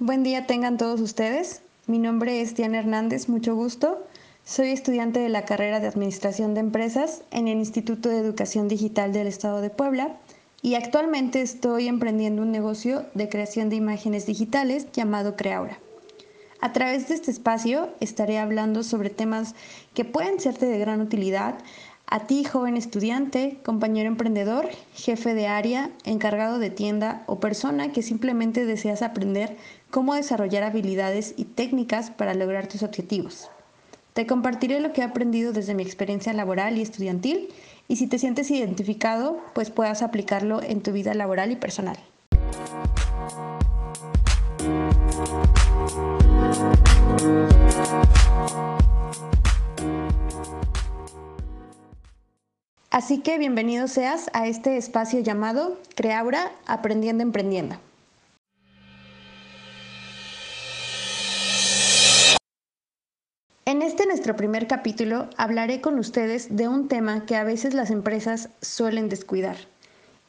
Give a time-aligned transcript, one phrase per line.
[0.00, 1.62] buen día tengan todos ustedes.
[1.86, 4.04] Mi nombre es Diana Hernández, mucho gusto.
[4.44, 9.12] Soy estudiante de la carrera de Administración de Empresas en el Instituto de Educación Digital
[9.12, 10.16] del Estado de Puebla
[10.62, 15.78] y actualmente estoy emprendiendo un negocio de creación de imágenes digitales llamado Creaura.
[16.60, 19.54] A través de este espacio estaré hablando sobre temas
[19.94, 21.56] que pueden serte de gran utilidad
[22.10, 28.02] a ti, joven estudiante, compañero emprendedor, jefe de área, encargado de tienda o persona que
[28.02, 29.58] simplemente deseas aprender
[29.90, 33.50] cómo desarrollar habilidades y técnicas para lograr tus objetivos.
[34.12, 37.48] Te compartiré lo que he aprendido desde mi experiencia laboral y estudiantil
[37.86, 41.96] y si te sientes identificado, pues puedas aplicarlo en tu vida laboral y personal.
[52.90, 57.76] Así que bienvenido seas a este espacio llamado Creaura Aprendiendo Emprendiendo.
[63.98, 68.48] Este nuestro primer capítulo hablaré con ustedes de un tema que a veces las empresas
[68.62, 69.56] suelen descuidar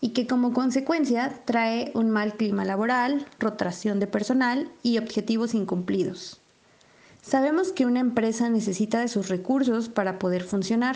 [0.00, 6.40] y que como consecuencia trae un mal clima laboral, rotación de personal y objetivos incumplidos.
[7.22, 10.94] Sabemos que una empresa necesita de sus recursos para poder funcionar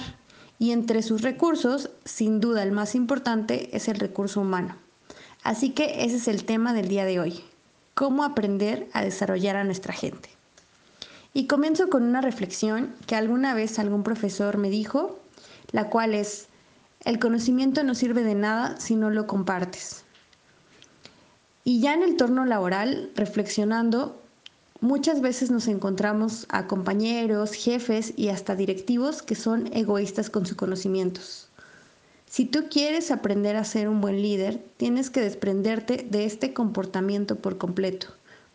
[0.60, 4.76] y entre sus recursos, sin duda el más importante es el recurso humano.
[5.42, 7.41] Así que ese es el tema del día de hoy,
[7.94, 10.39] cómo aprender a desarrollar a nuestra gente.
[11.33, 15.19] Y comienzo con una reflexión que alguna vez algún profesor me dijo,
[15.72, 16.48] la cual es,
[17.05, 20.05] el conocimiento no sirve de nada si no lo compartes.
[21.64, 24.20] Y ya en el torno laboral, reflexionando,
[24.83, 30.56] Muchas veces nos encontramos a compañeros, jefes y hasta directivos que son egoístas con sus
[30.56, 31.50] conocimientos.
[32.25, 37.37] Si tú quieres aprender a ser un buen líder, tienes que desprenderte de este comportamiento
[37.37, 38.06] por completo,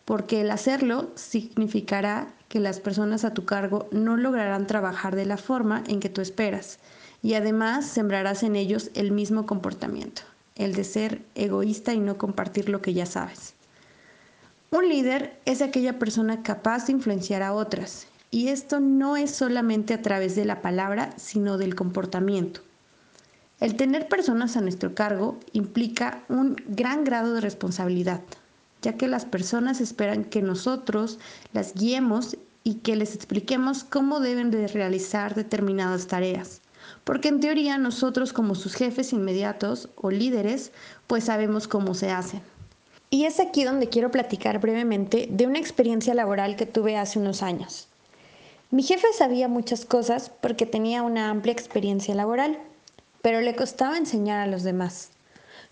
[0.04, 5.36] porque el hacerlo significará que las personas a tu cargo no lograrán trabajar de la
[5.36, 6.78] forma en que tú esperas
[7.22, 10.22] y además sembrarás en ellos el mismo comportamiento,
[10.54, 13.54] el de ser egoísta y no compartir lo que ya sabes.
[14.70, 19.94] Un líder es aquella persona capaz de influenciar a otras, y esto no es solamente
[19.94, 22.60] a través de la palabra, sino del comportamiento.
[23.60, 28.20] El tener personas a nuestro cargo implica un gran grado de responsabilidad,
[28.82, 31.18] ya que las personas esperan que nosotros
[31.52, 36.60] las guiemos y que les expliquemos cómo deben de realizar determinadas tareas.
[37.04, 40.72] Porque en teoría nosotros como sus jefes inmediatos o líderes,
[41.06, 42.42] pues sabemos cómo se hacen.
[43.08, 47.42] Y es aquí donde quiero platicar brevemente de una experiencia laboral que tuve hace unos
[47.42, 47.88] años.
[48.72, 52.58] Mi jefe sabía muchas cosas porque tenía una amplia experiencia laboral,
[53.22, 55.10] pero le costaba enseñar a los demás.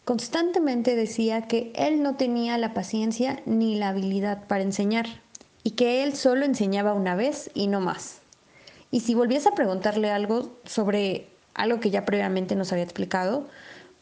[0.04, 5.06] Constantemente decía que él no tenía la paciencia ni la habilidad para enseñar
[5.62, 8.20] y que él solo enseñaba una vez y no más.
[8.90, 13.48] Y si volvías a preguntarle algo sobre algo que ya previamente nos había explicado,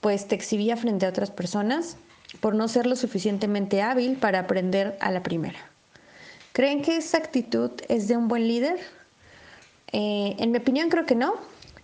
[0.00, 1.96] pues te exhibía frente a otras personas
[2.40, 5.58] por no ser lo suficientemente hábil para aprender a la primera.
[6.52, 8.80] ¿Creen que esa actitud es de un buen líder?
[9.92, 11.34] Eh, en mi opinión creo que no,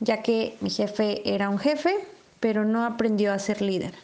[0.00, 1.94] ya que mi jefe era un jefe,
[2.40, 3.94] pero no aprendió a ser líder.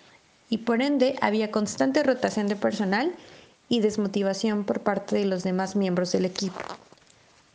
[0.54, 3.12] Y por ende había constante rotación de personal
[3.68, 6.60] y desmotivación por parte de los demás miembros del equipo.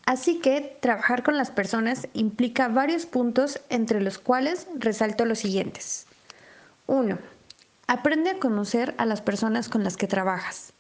[0.06, 6.08] Así que trabajar con las personas implica varios puntos entre los cuales resalto los siguientes.
[6.88, 7.18] 1
[7.88, 10.74] Aprende a conocer a las personas con las que trabajas.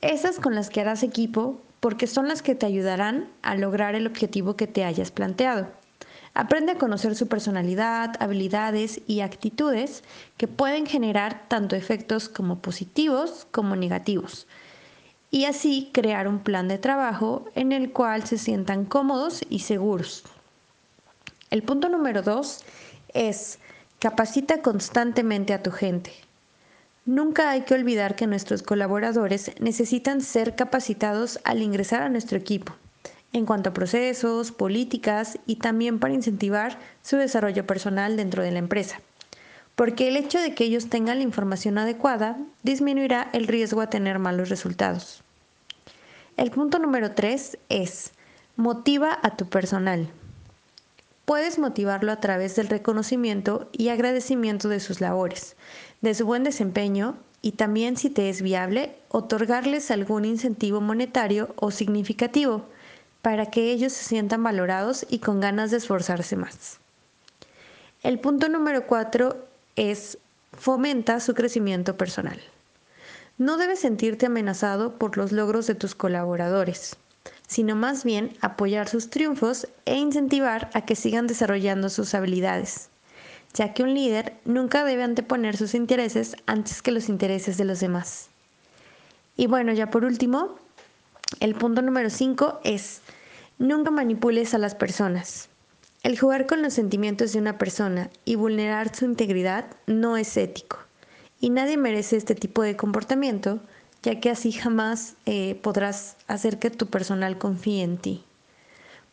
[0.00, 4.06] Esas con las que harás equipo porque son las que te ayudarán a lograr el
[4.06, 5.66] objetivo que te hayas planteado.
[6.38, 10.04] Aprende a conocer su personalidad, habilidades y actitudes
[10.36, 14.46] que pueden generar tanto efectos como positivos como negativos.
[15.32, 20.22] Y así crear un plan de trabajo en el cual se sientan cómodos y seguros.
[21.50, 22.60] El punto número dos
[23.14, 23.58] es
[23.98, 26.12] capacita constantemente a tu gente.
[27.04, 32.76] Nunca hay que olvidar que nuestros colaboradores necesitan ser capacitados al ingresar a nuestro equipo,
[33.32, 38.58] en cuanto a procesos, políticas y también para incentivar su desarrollo personal dentro de la
[38.58, 39.00] empresa.
[39.76, 44.18] Porque el hecho de que ellos tengan la información adecuada disminuirá el riesgo a tener
[44.18, 45.22] malos resultados.
[46.36, 48.12] El punto número 3 es
[48.56, 50.08] motiva a tu personal.
[51.24, 55.56] Puedes motivarlo a través del reconocimiento y agradecimiento de sus labores,
[56.00, 61.70] de su buen desempeño y también, si te es viable, otorgarles algún incentivo monetario o
[61.70, 62.64] significativo
[63.28, 66.78] para que ellos se sientan valorados y con ganas de esforzarse más.
[68.02, 69.46] El punto número cuatro
[69.76, 70.16] es
[70.54, 72.40] fomenta su crecimiento personal.
[73.36, 76.96] No debes sentirte amenazado por los logros de tus colaboradores,
[77.46, 82.88] sino más bien apoyar sus triunfos e incentivar a que sigan desarrollando sus habilidades,
[83.52, 87.78] ya que un líder nunca debe anteponer sus intereses antes que los intereses de los
[87.78, 88.30] demás.
[89.36, 90.56] Y bueno, ya por último,
[91.40, 93.02] el punto número 5 es,
[93.58, 95.48] nunca manipules a las personas.
[96.02, 100.78] El jugar con los sentimientos de una persona y vulnerar su integridad no es ético.
[101.40, 103.60] Y nadie merece este tipo de comportamiento,
[104.02, 108.24] ya que así jamás eh, podrás hacer que tu personal confíe en ti.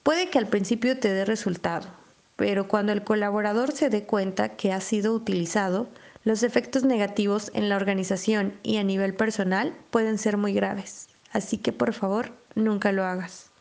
[0.03, 1.87] Puede que al principio te dé resultado,
[2.35, 5.87] pero cuando el colaborador se dé cuenta que ha sido utilizado,
[6.23, 11.07] los efectos negativos en la organización y a nivel personal pueden ser muy graves.
[11.31, 13.51] Así que por favor, nunca lo hagas.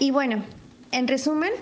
[0.00, 0.42] Y bueno,
[0.90, 1.52] en resumen,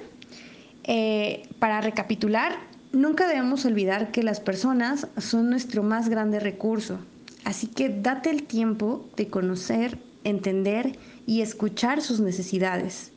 [0.85, 2.53] eh, para recapitular,
[2.93, 6.99] nunca debemos olvidar que las personas son nuestro más grande recurso.
[7.45, 10.97] Así que date el tiempo de conocer, entender
[11.27, 13.13] y escuchar sus necesidades.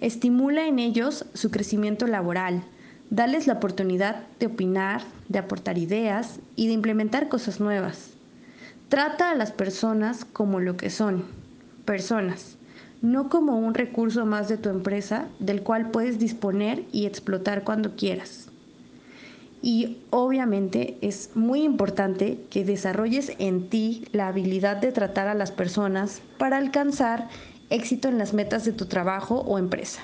[0.00, 2.64] Estimula en ellos su crecimiento laboral,
[3.10, 8.10] Dales la oportunidad de opinar, de aportar ideas y de implementar cosas nuevas.
[8.88, 11.24] Trata a las personas como lo que son,
[11.84, 12.56] personas,
[13.02, 17.96] no como un recurso más de tu empresa del cual puedes disponer y explotar cuando
[17.96, 18.48] quieras.
[19.62, 25.50] Y obviamente es muy importante que desarrolles en ti la habilidad de tratar a las
[25.50, 27.28] personas para alcanzar
[27.68, 30.00] éxito en las metas de tu trabajo o empresa.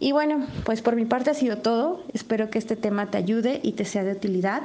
[0.00, 2.02] Y bueno, pues por mi parte ha sido todo.
[2.12, 4.62] Espero que este tema te ayude y te sea de utilidad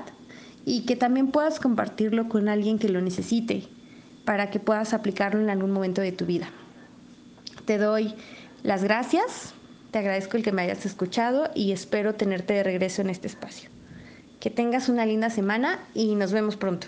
[0.66, 3.68] y que también puedas compartirlo con alguien que lo necesite
[4.28, 6.50] para que puedas aplicarlo en algún momento de tu vida.
[7.64, 8.14] Te doy
[8.62, 9.54] las gracias,
[9.92, 13.70] te agradezco el que me hayas escuchado y espero tenerte de regreso en este espacio.
[14.42, 16.88] Que tengas una linda semana y nos vemos pronto.